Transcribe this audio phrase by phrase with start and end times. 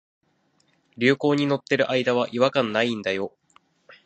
[0.97, 3.37] 流行に乗ってる間は違和感ないんだよ